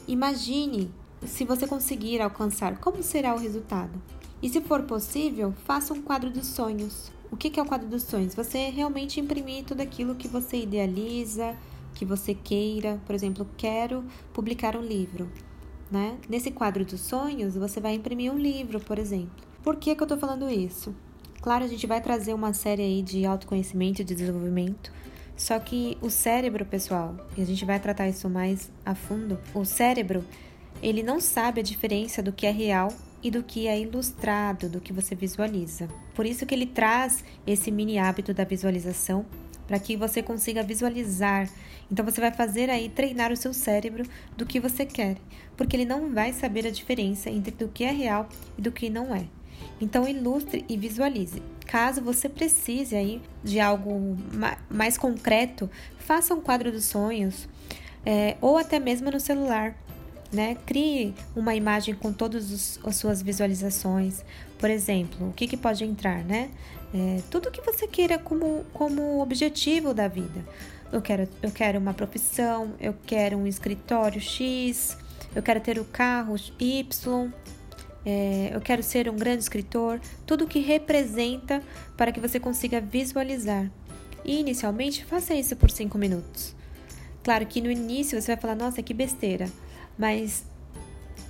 Imagine 0.08 0.92
se 1.28 1.46
você 1.46 1.68
conseguir 1.68 2.22
alcançar, 2.22 2.78
como 2.80 3.02
será 3.02 3.34
o 3.34 3.40
resultado? 3.40 4.02
E 4.42 4.50
se 4.50 4.62
for 4.62 4.84
possível, 4.84 5.54
faça 5.66 5.94
um 5.94 6.02
quadro 6.02 6.30
dos 6.30 6.48
sonhos. 6.48 7.12
O 7.32 7.38
que 7.38 7.60
é 7.60 7.64
o 7.64 7.66
quadro 7.66 7.88
dos 7.88 8.04
sonhos? 8.04 8.36
Você 8.36 8.70
realmente 8.70 9.20
imprimir 9.20 9.64
tudo 9.66 9.82
aquilo 9.82 10.16
que 10.16 10.28
você 10.28 10.58
idealiza, 10.58 11.56
que 11.94 12.06
você 12.06 12.34
queira. 12.34 13.02
Por 13.06 13.16
exemplo, 13.16 13.48
quero 13.58 14.04
publicar 14.34 14.76
um 14.76 14.82
livro. 14.82 15.30
Né? 15.92 16.18
Nesse 16.30 16.52
quadro 16.52 16.86
dos 16.86 17.02
sonhos, 17.02 17.56
você 17.56 17.80
vai 17.80 17.96
imprimir 17.96 18.32
um 18.32 18.38
livro, 18.38 18.80
por 18.80 19.00
exemplo. 19.00 19.44
Por 19.64 19.78
que, 19.78 19.96
que 19.96 20.02
eu 20.02 20.06
estou 20.06 20.18
falando 20.18 20.50
isso? 20.50 20.94
Claro, 21.42 21.64
a 21.64 21.68
gente 21.68 21.86
vai 21.88 22.02
trazer 22.02 22.34
uma 22.34 22.54
série 22.54 22.82
aí 22.82 23.02
de 23.02 23.26
autoconhecimento 23.26 24.02
e 24.02 24.06
de 24.06 24.16
desenvolvimento. 24.16 24.92
Só 25.38 25.60
que 25.60 25.98
o 26.02 26.10
cérebro, 26.10 26.66
pessoal, 26.66 27.16
e 27.38 27.42
a 27.42 27.46
gente 27.46 27.66
vai 27.66 27.80
tratar 27.80 28.08
isso 28.08 28.30
mais 28.30 28.72
a 28.86 28.96
fundo, 28.96 29.38
o 29.54 29.66
cérebro, 29.66 30.24
ele 30.86 31.02
não 31.02 31.20
sabe 31.20 31.62
a 31.62 31.64
diferença 31.64 32.22
do 32.22 32.32
que 32.32 32.46
é 32.46 32.52
real 32.52 32.94
e 33.24 33.32
do 33.32 33.42
que 33.42 33.68
é 33.68 33.80
ilustrado, 33.80 34.70
do 34.70 34.80
que 34.80 34.94
você 34.94 35.16
visualiza. 35.16 35.90
Por 36.14 36.28
isso 36.28 36.46
que 36.46 36.54
ele 36.54 36.68
traz 36.68 37.24
esse 37.48 37.72
mini 37.72 37.98
hábito 37.98 38.36
da 38.36 38.44
visualização 38.44 39.26
para 39.66 39.80
que 39.80 39.98
você 39.98 40.22
consiga 40.22 40.62
visualizar. 40.62 41.50
Então 41.92 42.06
você 42.06 42.22
vai 42.22 42.32
fazer 42.32 42.70
aí 42.70 42.88
treinar 42.88 43.32
o 43.32 43.36
seu 43.36 43.52
cérebro 43.52 44.06
do 44.38 44.46
que 44.46 44.60
você 44.60 44.86
quer, 44.86 45.18
porque 45.58 45.76
ele 45.76 45.86
não 45.86 46.14
vai 46.14 46.32
saber 46.32 46.68
a 46.68 46.72
diferença 46.72 47.32
entre 47.32 47.50
do 47.50 47.68
que 47.68 47.84
é 47.84 47.92
real 47.92 48.30
e 48.56 48.62
do 48.62 48.72
que 48.72 48.88
não 48.88 49.16
é. 49.16 49.26
Então 49.82 50.08
ilustre 50.08 50.64
e 50.70 50.78
visualize. 50.78 51.42
Caso 51.66 52.00
você 52.00 52.30
precise 52.30 52.96
aí 52.96 53.20
de 53.44 53.60
algo 53.60 54.16
mais 54.70 55.00
concreto, 55.00 55.68
faça 55.98 56.36
um 56.36 56.42
quadro 56.42 56.72
dos 56.72 56.86
sonhos 56.86 57.48
é, 58.06 58.38
ou 58.40 58.56
até 58.56 58.80
mesmo 58.80 59.10
no 59.10 59.20
celular. 59.20 59.76
Né? 60.36 60.58
Crie 60.66 61.14
uma 61.34 61.56
imagem 61.56 61.96
com 61.96 62.12
todas 62.12 62.78
as 62.84 62.96
suas 62.98 63.22
visualizações. 63.22 64.22
Por 64.60 64.70
exemplo, 64.70 65.30
o 65.30 65.32
que, 65.32 65.48
que 65.48 65.56
pode 65.56 65.86
entrar, 65.86 66.26
né? 66.26 66.50
É, 66.94 67.22
tudo 67.32 67.50
que 67.50 67.62
você 67.62 67.88
queira 67.88 68.20
como, 68.20 68.66
como 68.74 69.22
objetivo 69.22 69.94
da 69.94 70.10
vida. 70.10 70.46
Eu 70.92 71.02
quero, 71.02 71.30
eu 71.42 71.52
quero 71.52 71.80
uma 71.80 71.94
profissão, 71.94 72.74
eu 72.82 72.94
quero 73.06 73.38
um 73.38 73.48
escritório 73.48 74.20
X, 74.20 74.98
eu 75.34 75.42
quero 75.42 75.62
ter 75.62 75.80
o 75.80 75.86
carro 75.86 76.36
Y, 76.60 77.32
é, 78.06 78.52
eu 78.54 78.60
quero 78.60 78.84
ser 78.84 79.10
um 79.10 79.16
grande 79.16 79.42
escritor. 79.42 80.02
Tudo 80.26 80.46
que 80.46 80.60
representa 80.60 81.64
para 81.96 82.12
que 82.12 82.20
você 82.20 82.42
consiga 82.42 82.82
visualizar. 82.82 83.72
E 84.26 84.40
inicialmente, 84.40 85.06
faça 85.06 85.34
isso 85.34 85.56
por 85.56 85.72
5 85.72 85.98
minutos. 85.98 86.54
Claro 87.24 87.46
que 87.46 87.62
no 87.62 87.72
início 87.72 88.20
você 88.20 88.34
vai 88.34 88.42
falar, 88.42 88.56
nossa, 88.56 88.84
que 88.84 88.94
besteira. 88.94 89.50
Mas, 89.98 90.46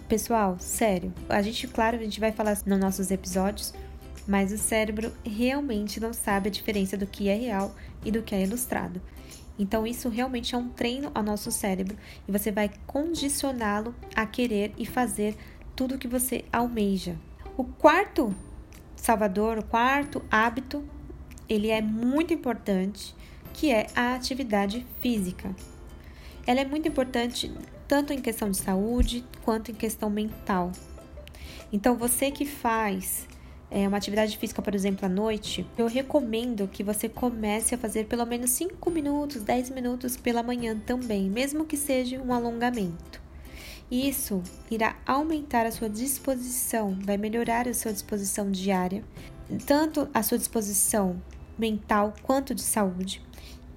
pessoal, 0.10 0.57
sério, 0.60 1.13
a 1.29 1.41
gente, 1.41 1.67
claro, 1.67 1.98
a 1.98 2.00
gente 2.00 2.19
vai 2.19 2.31
falar 2.31 2.57
nos 2.65 2.79
nossos 2.79 3.12
episódios, 3.12 3.74
mas 4.27 4.51
o 4.51 4.57
cérebro 4.57 5.12
realmente 5.24 6.00
não 6.00 6.13
sabe 6.13 6.50
a 6.50 6.51
diferença 6.51 6.98
do 6.98 7.05
que 7.05 7.29
é 7.29 7.36
real 7.36 7.75
e 8.03 8.12
do 8.12 8.24
que 8.24 8.34
é 8.34 8.43
ilustrado. 8.43 9.01
Então, 9.57 9.86
isso 9.88 10.10
realmente 10.10 10.53
é 10.53 10.57
um 10.57 10.69
treino 10.69 11.12
ao 11.13 11.24
nosso 11.24 11.51
cérebro 11.51 11.95
e 12.27 12.31
você 12.31 12.51
vai 12.51 12.69
condicioná-lo 12.86 13.95
a 14.15 14.25
querer 14.25 14.74
e 14.77 14.86
fazer 14.86 15.38
tudo 15.75 15.95
o 15.95 15.98
que 15.98 16.07
você 16.07 16.43
almeja. 16.51 17.15
O 17.55 17.63
quarto 17.63 18.36
salvador, 18.95 19.60
o 19.60 19.63
quarto 19.63 20.22
hábito, 20.29 20.84
ele 21.48 21.69
é 21.69 21.81
muito 21.81 22.34
importante, 22.34 23.15
que 23.53 23.72
é 23.72 23.88
a 23.95 24.15
atividade 24.15 24.86
física. 25.00 25.55
Ela 26.45 26.62
é 26.62 26.65
muito 26.65 26.88
importante 26.88 27.51
tanto 27.88 28.13
em 28.13 28.22
questão 28.22 28.50
de 28.50 28.58
saúde 28.58 29.24
quanto 29.44 29.72
em 29.72 29.75
questão 29.75 30.10
mental. 30.10 30.72
Então, 31.72 31.96
você 31.96 32.32
que 32.32 32.46
faz 32.46 33.27
é, 33.70 33.88
uma 33.88 33.98
atividade 33.98 34.38
física, 34.38 34.62
por 34.62 34.74
exemplo, 34.75 35.06
à 35.06 35.10
noite, 35.10 35.65
eu 35.77 35.88
recomendo 35.88 36.68
que 36.68 36.84
você 36.84 37.10
comece 37.10 37.75
a 37.75 37.77
fazer 37.77 38.06
pelo 38.06 38.25
menos 38.25 38.51
5 38.51 38.89
minutos, 38.92 39.42
10 39.42 39.72
minutos 39.72 40.15
pela 40.15 40.44
manhã 40.44 40.80
também, 40.86 41.30
mesmo 41.30 41.65
que 41.65 41.75
seja 41.75 42.22
um 42.22 42.34
alongamento. 42.34 43.22
Isso 43.89 44.42
irá 44.70 44.96
aumentar 45.06 45.65
a 45.65 45.72
sua 45.72 45.89
disposição, 45.89 46.98
vai 47.04 47.18
melhorar 47.18 47.68
a 47.68 47.74
sua 47.74 47.94
disposição 47.94 48.50
diária, 48.50 49.04
tanto 49.65 50.10
a 50.13 50.24
sua 50.24 50.38
disposição 50.38 51.22
mental 51.58 52.13
quanto 52.24 52.56
de 52.56 52.62
saúde. 52.62 53.22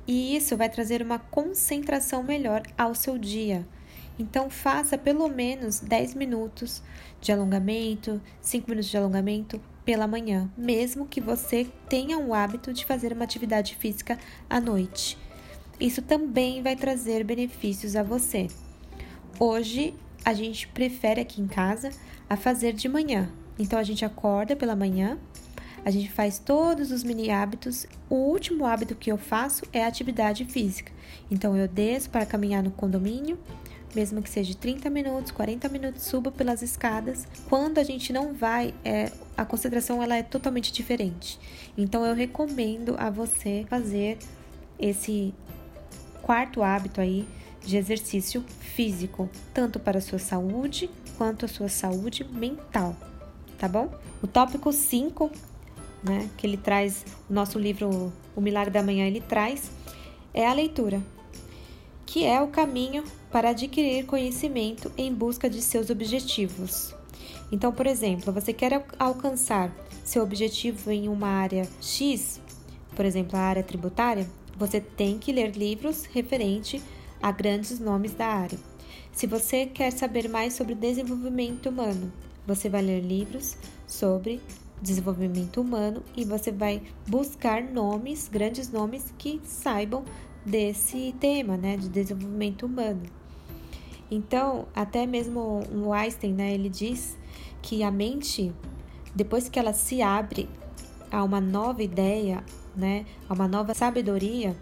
E 0.06 0.34
isso 0.34 0.56
vai 0.56 0.70
trazer 0.70 1.02
uma 1.02 1.18
concentração 1.18 2.22
melhor 2.22 2.62
ao 2.78 2.94
seu 2.94 3.18
dia, 3.18 3.66
então, 4.18 4.50
faça 4.50 4.98
pelo 4.98 5.28
menos 5.28 5.78
10 5.78 6.14
minutos 6.14 6.82
de 7.20 7.30
alongamento, 7.30 8.20
5 8.40 8.68
minutos 8.68 8.90
de 8.90 8.96
alongamento 8.96 9.60
pela 9.84 10.06
manhã, 10.06 10.50
mesmo 10.56 11.06
que 11.06 11.20
você 11.20 11.66
tenha 11.88 12.18
o 12.18 12.34
hábito 12.34 12.72
de 12.72 12.84
fazer 12.84 13.12
uma 13.12 13.24
atividade 13.24 13.76
física 13.76 14.18
à 14.50 14.60
noite. 14.60 15.16
Isso 15.80 16.02
também 16.02 16.62
vai 16.62 16.74
trazer 16.74 17.22
benefícios 17.22 17.94
a 17.94 18.02
você. 18.02 18.48
Hoje, 19.38 19.94
a 20.24 20.34
gente 20.34 20.66
prefere 20.68 21.20
aqui 21.20 21.40
em 21.40 21.46
casa 21.46 21.90
a 22.28 22.36
fazer 22.36 22.72
de 22.72 22.88
manhã. 22.88 23.30
Então, 23.56 23.78
a 23.78 23.84
gente 23.84 24.04
acorda 24.04 24.56
pela 24.56 24.74
manhã, 24.74 25.16
a 25.84 25.90
gente 25.90 26.10
faz 26.10 26.38
todos 26.38 26.90
os 26.90 27.04
mini 27.04 27.30
hábitos. 27.30 27.86
O 28.10 28.16
último 28.16 28.66
hábito 28.66 28.96
que 28.96 29.10
eu 29.10 29.16
faço 29.16 29.64
é 29.72 29.84
a 29.84 29.86
atividade 29.86 30.44
física. 30.44 30.92
Então, 31.30 31.56
eu 31.56 31.68
desço 31.68 32.10
para 32.10 32.26
caminhar 32.26 32.62
no 32.62 32.72
condomínio, 32.72 33.38
mesmo 33.98 34.22
que 34.22 34.30
seja 34.30 34.54
30 34.54 34.88
minutos, 34.90 35.32
40 35.32 35.68
minutos, 35.68 36.02
suba 36.04 36.30
pelas 36.30 36.62
escadas. 36.62 37.26
Quando 37.48 37.78
a 37.78 37.82
gente 37.82 38.12
não 38.12 38.32
vai, 38.32 38.72
é, 38.84 39.10
a 39.36 39.44
concentração 39.44 40.00
ela 40.00 40.14
é 40.14 40.22
totalmente 40.22 40.72
diferente. 40.72 41.36
Então 41.76 42.06
eu 42.06 42.14
recomendo 42.14 42.94
a 42.96 43.10
você 43.10 43.66
fazer 43.68 44.16
esse 44.78 45.34
quarto 46.22 46.62
hábito 46.62 47.00
aí 47.00 47.26
de 47.66 47.76
exercício 47.76 48.44
físico, 48.60 49.28
tanto 49.52 49.80
para 49.80 49.98
a 49.98 50.00
sua 50.00 50.20
saúde 50.20 50.88
quanto 51.16 51.44
a 51.44 51.48
sua 51.48 51.68
saúde 51.68 52.22
mental, 52.22 52.94
tá 53.58 53.66
bom? 53.66 53.92
O 54.22 54.28
tópico 54.28 54.72
5, 54.72 55.28
né, 56.04 56.30
que 56.36 56.46
ele 56.46 56.56
traz, 56.56 57.04
o 57.28 57.34
nosso 57.34 57.58
livro 57.58 58.12
O 58.36 58.40
Milagre 58.40 58.70
da 58.70 58.80
Manhã, 58.80 59.08
ele 59.08 59.20
traz, 59.20 59.72
é 60.32 60.46
a 60.46 60.52
leitura 60.52 61.02
que 62.08 62.24
é 62.24 62.40
o 62.40 62.48
caminho 62.48 63.04
para 63.30 63.50
adquirir 63.50 64.06
conhecimento 64.06 64.90
em 64.96 65.12
busca 65.12 65.48
de 65.48 65.60
seus 65.60 65.90
objetivos. 65.90 66.94
Então, 67.52 67.70
por 67.70 67.86
exemplo, 67.86 68.32
você 68.32 68.50
quer 68.50 68.82
alcançar 68.98 69.70
seu 70.06 70.22
objetivo 70.22 70.90
em 70.90 71.06
uma 71.06 71.28
área 71.28 71.68
X, 71.82 72.40
por 72.96 73.04
exemplo, 73.04 73.38
a 73.38 73.42
área 73.42 73.62
tributária, 73.62 74.26
você 74.56 74.80
tem 74.80 75.18
que 75.18 75.30
ler 75.30 75.54
livros 75.54 76.06
referente 76.06 76.82
a 77.22 77.30
grandes 77.30 77.78
nomes 77.78 78.14
da 78.14 78.26
área. 78.26 78.58
Se 79.12 79.26
você 79.26 79.66
quer 79.66 79.92
saber 79.92 80.30
mais 80.30 80.54
sobre 80.54 80.74
desenvolvimento 80.74 81.68
humano, 81.68 82.10
você 82.46 82.70
vai 82.70 82.80
ler 82.80 83.00
livros 83.00 83.58
sobre 83.86 84.40
desenvolvimento 84.80 85.60
humano 85.60 86.02
e 86.16 86.24
você 86.24 86.50
vai 86.50 86.82
buscar 87.06 87.62
nomes, 87.62 88.28
grandes 88.28 88.70
nomes 88.70 89.12
que 89.18 89.42
saibam 89.44 90.04
desse 90.48 91.14
tema, 91.20 91.56
né, 91.56 91.76
de 91.76 91.88
desenvolvimento 91.88 92.66
humano. 92.66 93.02
Então, 94.10 94.66
até 94.74 95.06
mesmo 95.06 95.60
o 95.72 95.92
Einstein, 95.92 96.32
né, 96.32 96.54
ele 96.54 96.68
diz 96.68 97.16
que 97.60 97.82
a 97.82 97.90
mente, 97.90 98.52
depois 99.14 99.48
que 99.48 99.58
ela 99.58 99.72
se 99.72 100.00
abre 100.00 100.48
a 101.10 101.22
uma 101.22 101.40
nova 101.40 101.82
ideia, 101.82 102.42
né, 102.74 103.04
a 103.28 103.34
uma 103.34 103.46
nova 103.46 103.74
sabedoria, 103.74 104.56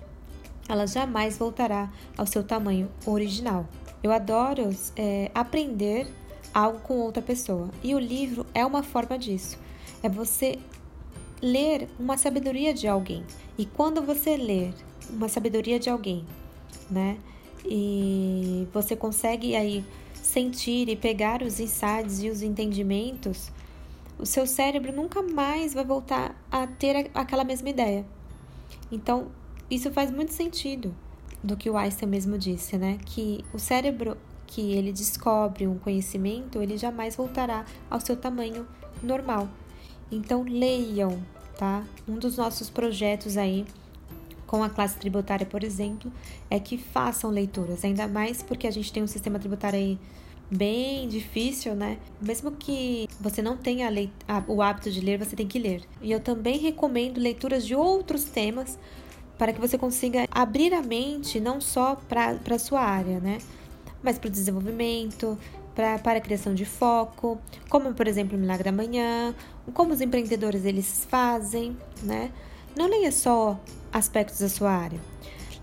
ela 0.69 0.87
jamais 0.87 1.39
voltará 1.39 1.93
ao 2.19 2.27
seu 2.27 2.43
tamanho 2.43 2.89
original. 3.07 3.69
Eu 4.03 4.11
adoro 4.11 4.71
é, 4.97 5.31
aprender 5.35 6.09
algo 6.53 6.81
com 6.81 6.99
outra 6.99 7.23
pessoa 7.23 7.71
e 7.83 7.95
o 7.95 7.99
livro 7.99 8.45
é 8.53 8.67
uma 8.67 8.83
forma 8.83 9.17
disso. 9.17 9.59
É 10.03 10.09
você 10.09 10.59
ler 11.41 11.89
uma 11.99 12.17
sabedoria 12.17 12.75
de 12.75 12.89
alguém. 12.89 13.25
E 13.57 13.65
quando 13.65 14.03
você 14.03 14.37
ler 14.37 14.75
uma 15.11 15.29
sabedoria 15.29 15.79
de 15.79 15.91
alguém, 15.91 16.25
né? 16.91 17.19
E 17.65 18.67
você 18.73 18.95
consegue 18.95 19.57
aí 19.57 19.85
sentir 20.15 20.89
e 20.89 20.97
pegar 20.97 21.43
os 21.43 21.61
insights 21.61 22.23
e 22.23 22.29
os 22.29 22.43
entendimentos, 22.43 23.51
o 24.19 24.27
seu 24.27 24.47
cérebro 24.47 24.93
nunca 24.93 25.23
mais 25.23 25.75
vai 25.75 25.85
voltar 25.85 26.35
a 26.51 26.67
ter 26.67 27.11
aquela 27.15 27.45
mesma 27.45 27.69
ideia. 27.69 28.05
Então, 28.91 29.29
isso 29.71 29.91
faz 29.91 30.11
muito 30.11 30.33
sentido 30.33 30.95
do 31.43 31.57
que 31.57 31.69
o 31.69 31.77
Einstein 31.77 32.09
mesmo 32.09 32.39
disse, 32.39 32.77
né? 32.77 32.99
Que 33.05 33.45
o 33.53 33.59
cérebro 33.59 34.17
que 34.47 34.73
ele 34.73 34.93
descobre 34.93 35.67
um 35.67 35.79
conhecimento, 35.79 36.63
ele 36.63 36.79
jamais 36.79 37.17
voltará 37.17 37.65
ao 37.91 38.01
seu 38.01 38.17
tamanho 38.17 38.67
normal. 39.03 39.49
Então, 40.11 40.43
leiam, 40.43 41.21
tá? 41.59 41.85
Um 42.09 42.15
dos 42.15 42.37
nossos 42.37 42.71
projetos 42.71 43.37
aí 43.37 43.67
com 44.47 44.63
a 44.63 44.71
classe 44.71 44.97
tributária, 44.97 45.45
por 45.45 45.65
exemplo, 45.65 46.13
é 46.51 46.61
que 46.61 46.79
façam 46.79 47.31
leituras, 47.31 47.85
ainda 47.85 48.07
mais 48.07 48.43
porque 48.43 48.67
a 48.67 48.71
gente 48.71 48.93
tem 48.93 49.03
um 49.03 49.07
sistema 49.07 49.39
tributário 49.39 49.79
aí 49.79 49.99
bem 50.51 51.09
difícil, 51.09 51.75
né? 51.75 51.99
Mesmo 52.21 52.53
que 52.53 53.09
você 53.21 53.43
não 53.43 53.57
tenha 53.57 53.91
o 54.47 54.63
hábito 54.63 54.91
de 54.91 55.01
ler, 55.01 55.19
você 55.19 55.35
tem 55.35 55.47
que 55.47 55.59
ler. 55.59 55.83
E 56.01 56.13
eu 56.13 56.21
também 56.21 56.59
recomendo 56.59 57.19
leituras 57.19 57.67
de 57.67 57.75
outros 57.75 58.25
temas 58.25 58.79
para 59.37 59.53
que 59.53 59.61
você 59.61 59.77
consiga 59.77 60.27
abrir 60.31 60.73
a 60.73 60.83
mente 60.83 61.41
não 61.41 61.61
só 61.61 61.97
para 62.09 62.39
a 62.49 62.59
sua 62.59 62.81
área, 62.81 63.21
né? 63.21 63.39
Mas 64.03 64.19
para 64.19 64.29
o 64.29 64.31
desenvolvimento, 64.31 65.37
para 65.75 65.97
a 65.97 66.21
criação 66.21 66.55
de 66.55 66.65
foco, 66.65 67.39
como 67.69 67.93
por 67.93 68.07
exemplo 68.07 68.37
o 68.37 68.41
Milagre 68.41 68.65
da 68.65 68.73
Manhã, 68.73 69.35
como 69.75 69.93
os 69.93 70.01
empreendedores 70.01 70.65
eles 70.65 71.07
fazem, 71.11 71.77
né? 72.03 72.31
Não 72.77 72.87
leia 72.87 73.11
só 73.11 73.59
aspectos 73.97 74.41
da 74.41 74.49
sua 74.49 74.71
área. 74.71 75.01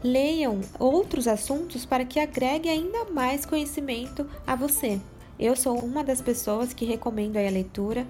Leiam 0.03 0.59
outros 0.79 1.27
assuntos 1.27 1.85
para 1.85 2.03
que 2.03 2.19
agregue 2.19 2.67
ainda 2.67 3.05
mais 3.05 3.45
conhecimento 3.45 4.27
a 4.45 4.55
você. 4.55 4.99
Eu 5.39 5.55
sou 5.55 5.77
uma 5.79 6.03
das 6.03 6.19
pessoas 6.19 6.73
que 6.73 6.83
recomendo 6.83 7.37
a 7.37 7.49
leitura. 7.49 8.05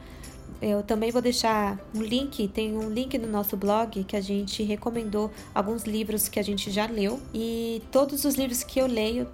Eu 0.61 0.81
também 0.81 1.11
vou 1.11 1.21
deixar 1.21 1.77
um 1.93 2.01
link, 2.01 2.47
tem 2.47 2.75
um 2.75 2.89
link 2.89 3.17
no 3.17 3.27
nosso 3.27 3.57
blog 3.57 4.03
que 4.05 4.15
a 4.15 4.21
gente 4.21 4.63
recomendou 4.63 5.29
alguns 5.53 5.83
livros 5.83 6.29
que 6.29 6.39
a 6.39 6.43
gente 6.43 6.71
já 6.71 6.85
leu 6.85 7.19
e 7.33 7.83
todos 7.91 8.23
os 8.23 8.35
livros 8.35 8.63
que 8.63 8.79
eu 8.79 8.87
leio, 8.87 9.27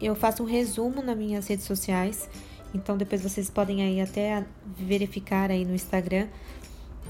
eu 0.00 0.16
faço 0.16 0.42
um 0.42 0.46
resumo 0.46 1.00
nas 1.00 1.16
minhas 1.16 1.46
redes 1.46 1.64
sociais. 1.64 2.28
Então 2.74 2.96
depois 2.96 3.22
vocês 3.22 3.48
podem 3.48 3.82
aí 3.82 4.00
até 4.00 4.44
verificar 4.76 5.48
aí 5.50 5.64
no 5.64 5.74
Instagram 5.74 6.26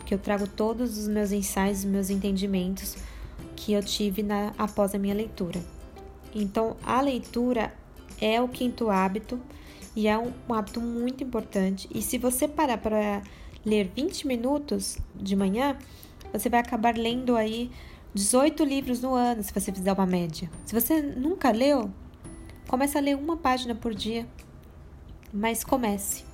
que 0.05 0.13
eu 0.13 0.19
trago 0.19 0.47
todos 0.47 0.99
os 0.99 1.09
meus 1.09 1.33
ensaios, 1.33 1.79
os 1.79 1.85
meus 1.87 2.11
entendimentos 2.11 2.97
que 3.57 3.73
eu 3.73 3.83
tive 3.83 4.23
na, 4.23 4.53
após 4.59 4.95
a 4.95 4.99
minha 4.99 5.15
leitura. 5.15 5.61
Então, 6.35 6.77
a 6.83 7.01
leitura 7.01 7.73
é 8.21 8.41
o 8.41 8.49
quinto 8.49 8.91
hábito 8.91 9.41
e 9.95 10.09
é 10.09 10.19
um, 10.19 10.33
um 10.49 10.55
hábito 10.55 10.81
muito 10.81 11.23
importante. 11.23 11.89
E 11.95 12.03
se 12.03 12.19
você 12.19 12.49
parar 12.49 12.79
para 12.79 13.23
ler 13.65 13.91
20 13.95 14.27
minutos 14.27 14.99
de 15.15 15.37
manhã, 15.37 15.77
você 16.33 16.49
vai 16.49 16.61
acabar 16.61 16.97
lendo 16.97 17.37
aí 17.37 17.71
18 18.13 18.65
livros 18.65 19.01
no 19.01 19.15
ano, 19.15 19.43
se 19.43 19.53
você 19.53 19.73
fizer 19.73 19.93
uma 19.93 20.07
média. 20.07 20.51
Se 20.65 20.75
você 20.75 21.01
nunca 21.01 21.51
leu, 21.51 21.91
comece 22.69 22.99
a 22.99 23.01
ler 23.01 23.17
uma 23.17 23.37
página 23.37 23.75
por 23.75 23.95
dia, 23.95 24.27
mas 25.33 25.65
comece, 25.65 26.25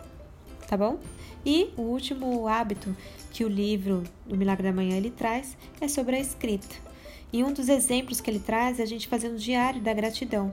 tá 0.66 0.76
bom? 0.76 0.98
E 1.44 1.70
o 1.76 1.82
último 1.82 2.46
hábito 2.46 2.94
que 3.32 3.44
o 3.44 3.48
livro 3.48 4.02
O 4.28 4.36
Milagre 4.36 4.64
da 4.64 4.72
Manhã 4.74 4.96
ele 4.96 5.10
traz 5.10 5.56
é 5.80 5.88
sobre 5.88 6.16
a 6.16 6.20
escrita. 6.20 6.89
E 7.32 7.44
um 7.44 7.52
dos 7.52 7.68
exemplos 7.68 8.20
que 8.20 8.28
ele 8.28 8.40
traz 8.40 8.80
é 8.80 8.82
a 8.82 8.86
gente 8.86 9.06
fazer 9.06 9.28
um 9.28 9.36
diário 9.36 9.80
da 9.80 9.92
gratidão. 9.92 10.52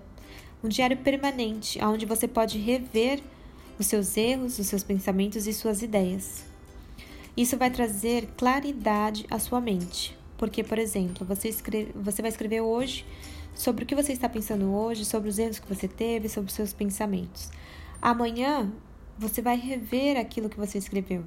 Um 0.64 0.70
diário 0.70 0.98
permanente, 0.98 1.84
onde 1.84 2.06
você 2.06 2.28
pode 2.28 2.58
rever 2.60 3.22
os 3.80 3.88
seus 3.88 4.16
erros, 4.16 4.60
os 4.60 4.68
seus 4.68 4.84
pensamentos 4.84 5.48
e 5.48 5.54
suas 5.54 5.82
ideias. 5.82 6.46
Isso 7.36 7.58
vai 7.58 7.70
trazer 7.70 8.28
claridade 8.38 9.26
à 9.30 9.40
sua 9.40 9.60
mente. 9.60 10.18
Porque, 10.38 10.64
por 10.64 10.78
exemplo, 10.78 11.26
você, 11.26 11.50
escreve, 11.50 11.92
você 11.96 12.22
vai 12.22 12.30
escrever 12.30 12.62
hoje 12.62 13.06
sobre 13.56 13.84
o 13.84 13.88
que 13.88 13.96
você 13.96 14.14
está 14.14 14.30
pensando 14.30 14.72
hoje, 14.72 15.04
sobre 15.04 15.30
os 15.30 15.40
erros 15.40 15.58
que 15.58 15.68
você 15.68 15.88
teve, 15.88 16.30
sobre 16.30 16.50
os 16.50 16.56
seus 16.56 16.74
pensamentos. 16.74 17.50
Amanhã, 18.00 18.72
você 19.18 19.42
vai 19.42 19.58
rever 19.58 20.16
aquilo 20.16 20.48
que 20.48 20.58
você 20.58 20.78
escreveu 20.78 21.24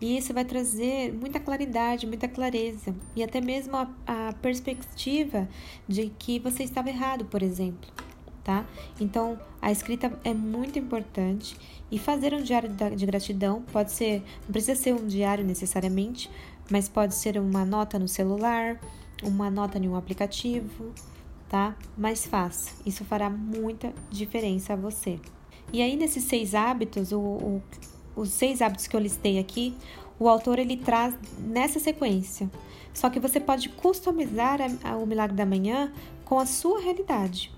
e 0.00 0.16
isso 0.16 0.32
vai 0.32 0.44
trazer 0.44 1.12
muita 1.12 1.40
claridade, 1.40 2.06
muita 2.06 2.28
clareza 2.28 2.94
e 3.16 3.22
até 3.22 3.40
mesmo 3.40 3.76
a, 3.76 3.88
a 4.06 4.32
perspectiva 4.34 5.48
de 5.86 6.10
que 6.18 6.38
você 6.38 6.62
estava 6.62 6.88
errado, 6.88 7.24
por 7.24 7.42
exemplo. 7.42 7.90
Tá? 8.44 8.64
Então, 8.98 9.38
a 9.60 9.70
escrita 9.70 10.18
é 10.24 10.32
muito 10.32 10.78
importante 10.78 11.54
e 11.90 11.98
fazer 11.98 12.32
um 12.32 12.42
diário 12.42 12.70
de 12.96 13.04
gratidão 13.04 13.62
pode 13.70 13.92
ser, 13.92 14.22
não 14.44 14.52
precisa 14.52 14.74
ser 14.74 14.94
um 14.94 15.06
diário 15.06 15.44
necessariamente, 15.44 16.30
mas 16.70 16.88
pode 16.88 17.14
ser 17.14 17.38
uma 17.38 17.64
nota 17.64 17.98
no 17.98 18.08
celular, 18.08 18.80
uma 19.22 19.50
nota 19.50 19.78
em 19.78 19.86
um 19.86 19.96
aplicativo, 19.96 20.94
tá? 21.48 21.76
Mas 21.96 22.24
faça, 22.24 22.72
isso 22.86 23.04
fará 23.04 23.28
muita 23.28 23.92
diferença 24.10 24.72
a 24.72 24.76
você. 24.76 25.20
E 25.70 25.82
aí, 25.82 25.96
nesses 25.96 26.24
seis 26.24 26.54
hábitos, 26.54 27.12
o, 27.12 27.20
o 27.20 27.62
os 28.18 28.30
seis 28.30 28.60
hábitos 28.60 28.86
que 28.86 28.96
eu 28.96 29.00
listei 29.00 29.38
aqui, 29.38 29.74
o 30.18 30.28
autor 30.28 30.58
ele 30.58 30.76
traz 30.76 31.14
nessa 31.38 31.78
sequência. 31.78 32.50
Só 32.92 33.08
que 33.08 33.20
você 33.20 33.38
pode 33.38 33.68
customizar 33.68 34.60
a, 34.60 34.90
a, 34.90 34.96
o 34.96 35.06
milagre 35.06 35.36
da 35.36 35.46
manhã 35.46 35.92
com 36.24 36.38
a 36.38 36.46
sua 36.46 36.80
realidade. 36.80 37.52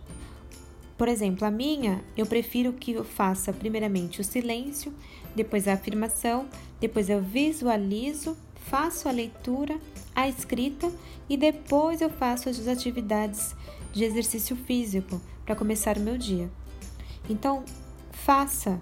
Por 0.98 1.08
exemplo, 1.08 1.46
a 1.46 1.50
minha, 1.50 2.04
eu 2.14 2.26
prefiro 2.26 2.74
que 2.74 2.92
eu 2.92 3.04
faça 3.04 3.52
primeiramente 3.52 4.20
o 4.20 4.24
silêncio, 4.24 4.92
depois 5.34 5.66
a 5.66 5.72
afirmação, 5.72 6.46
depois 6.78 7.08
eu 7.08 7.22
visualizo, 7.22 8.36
faço 8.66 9.08
a 9.08 9.12
leitura, 9.12 9.78
a 10.14 10.28
escrita 10.28 10.92
e 11.28 11.38
depois 11.38 12.02
eu 12.02 12.10
faço 12.10 12.50
as 12.50 12.68
atividades 12.68 13.54
de 13.92 14.04
exercício 14.04 14.54
físico 14.54 15.20
para 15.46 15.56
começar 15.56 15.96
o 15.96 16.00
meu 16.00 16.18
dia. 16.18 16.50
Então, 17.30 17.64
faça 18.12 18.80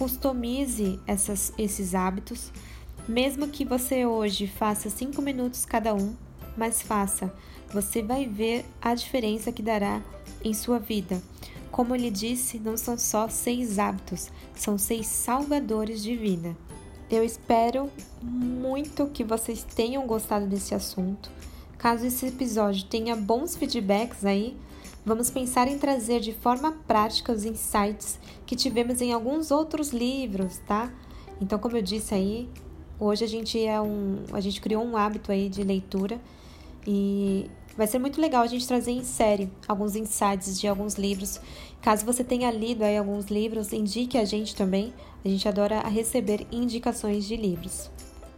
customize 0.00 0.98
essas, 1.06 1.52
esses 1.58 1.94
hábitos, 1.94 2.50
mesmo 3.06 3.48
que 3.48 3.66
você 3.66 4.06
hoje 4.06 4.46
faça 4.46 4.88
5 4.88 5.20
minutos 5.20 5.66
cada 5.66 5.94
um, 5.94 6.16
mas 6.56 6.80
faça, 6.80 7.30
você 7.70 8.02
vai 8.02 8.24
ver 8.24 8.64
a 8.80 8.94
diferença 8.94 9.52
que 9.52 9.62
dará 9.62 10.00
em 10.42 10.54
sua 10.54 10.78
vida. 10.78 11.20
Como 11.70 11.94
ele 11.94 12.10
disse, 12.10 12.58
não 12.58 12.78
são 12.78 12.96
só 12.96 13.28
seis 13.28 13.78
hábitos, 13.78 14.30
são 14.54 14.78
seis 14.78 15.06
salvadores 15.06 16.02
de 16.02 16.16
vida. 16.16 16.56
Eu 17.10 17.22
espero 17.22 17.90
muito 18.22 19.06
que 19.08 19.22
vocês 19.22 19.62
tenham 19.64 20.06
gostado 20.06 20.46
desse 20.46 20.74
assunto. 20.74 21.30
Caso 21.80 22.06
esse 22.06 22.26
episódio 22.26 22.84
tenha 22.84 23.16
bons 23.16 23.56
feedbacks 23.56 24.22
aí, 24.22 24.54
vamos 25.02 25.30
pensar 25.30 25.66
em 25.66 25.78
trazer 25.78 26.20
de 26.20 26.30
forma 26.30 26.72
prática 26.86 27.32
os 27.32 27.46
insights 27.46 28.20
que 28.44 28.54
tivemos 28.54 29.00
em 29.00 29.14
alguns 29.14 29.50
outros 29.50 29.88
livros, 29.88 30.58
tá? 30.66 30.92
Então, 31.40 31.58
como 31.58 31.78
eu 31.78 31.82
disse 31.82 32.14
aí, 32.14 32.50
hoje 32.98 33.24
a 33.24 33.26
gente 33.26 33.58
é 33.58 33.80
um, 33.80 34.24
a 34.30 34.40
gente 34.40 34.60
criou 34.60 34.84
um 34.84 34.94
hábito 34.94 35.32
aí 35.32 35.48
de 35.48 35.62
leitura 35.62 36.20
e 36.86 37.50
vai 37.74 37.86
ser 37.86 37.98
muito 37.98 38.20
legal 38.20 38.42
a 38.42 38.46
gente 38.46 38.68
trazer 38.68 38.90
em 38.90 39.02
série 39.02 39.50
alguns 39.66 39.96
insights 39.96 40.60
de 40.60 40.68
alguns 40.68 40.96
livros. 40.96 41.40
Caso 41.80 42.04
você 42.04 42.22
tenha 42.22 42.50
lido 42.50 42.82
aí 42.84 42.98
alguns 42.98 43.28
livros, 43.28 43.72
indique 43.72 44.18
a 44.18 44.24
gente 44.26 44.54
também. 44.54 44.92
A 45.24 45.28
gente 45.28 45.48
adora 45.48 45.80
receber 45.88 46.46
indicações 46.52 47.24
de 47.24 47.36
livros. 47.36 47.90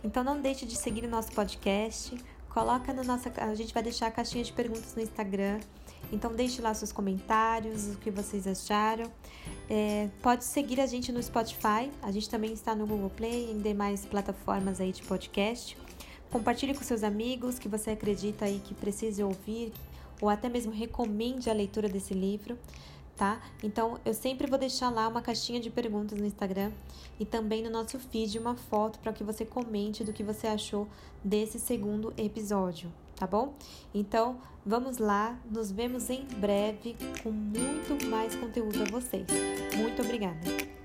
Então 0.05 0.22
não 0.22 0.40
deixe 0.40 0.64
de 0.64 0.76
seguir 0.76 1.05
o 1.05 1.11
nosso 1.11 1.33
podcast. 1.33 2.14
Coloca 2.53 2.93
no 2.93 3.03
nosso, 3.03 3.31
a 3.37 3.55
gente 3.55 3.73
vai 3.73 3.83
deixar 3.83 4.09
a 4.09 4.11
caixinha 4.11 4.45
de 4.45 4.53
perguntas 4.53 4.95
no 4.95 5.03
Instagram 5.03 5.59
então 6.12 6.35
deixe 6.35 6.61
lá 6.61 6.75
seus 6.75 6.93
comentários, 6.93 7.87
o 7.87 7.97
que 7.97 8.11
vocês 8.11 8.47
acharam. 8.47 9.11
É, 9.69 10.11
pode 10.21 10.45
seguir 10.45 10.79
a 10.79 10.87
gente 10.87 11.11
no 11.11 11.23
Spotify, 11.23 11.91
a 12.03 12.12
gente 12.12 12.29
também 12.29 12.53
está 12.53 12.75
no 12.75 12.87
Google 12.87 13.09
Play 13.09 13.47
e 13.47 13.53
em 13.53 13.59
demais 13.59 14.05
plataformas 14.05 14.79
aí 14.79 14.93
de 14.93 15.03
podcast. 15.03 15.77
Compartilhe 16.31 16.75
com 16.75 16.83
seus 16.83 17.03
amigos 17.03 17.59
que 17.59 17.67
você 17.67 17.91
acredita 17.91 18.45
aí 18.45 18.61
que 18.62 18.75
precise 18.75 19.23
ouvir 19.23 19.73
ou 20.21 20.29
até 20.29 20.51
mesmo 20.51 20.71
recomende 20.71 21.49
a 21.49 21.55
leitura 21.55 21.88
desse 21.88 22.12
livro, 22.12 22.59
tá? 23.16 23.40
Então 23.62 23.98
eu 24.05 24.14
sempre 24.14 24.46
vou 24.46 24.59
deixar 24.59 24.90
lá 24.90 25.09
uma 25.09 25.22
caixinha 25.22 25.61
de 25.61 25.70
perguntas 25.70 26.18
no 26.18 26.27
Instagram 26.27 26.72
e 27.18 27.25
também 27.25 27.62
no 27.62 27.70
nosso 27.70 27.98
feed 27.98 28.38
uma 28.38 28.57
foto 28.57 28.98
para 28.98 29.12
que 29.12 29.22
você 29.22 29.44
comente 29.44 30.05
do 30.05 30.12
que 30.12 30.22
você 30.22 30.46
achou 30.46 30.88
desse 31.25 31.59
segundo 31.59 32.12
episódio 32.16 32.92
tá 33.22 33.27
bom? 33.29 33.55
Então, 33.94 34.40
vamos 34.66 34.98
lá, 34.98 35.38
nos 35.48 35.70
vemos 35.70 36.11
em 36.11 36.25
breve 36.25 36.96
com 37.22 37.31
muito 37.31 38.05
mais 38.07 38.35
conteúdo 38.35 38.83
a 38.83 38.87
vocês. 38.87 39.29
Muito 39.77 40.03
obrigada! 40.03 40.82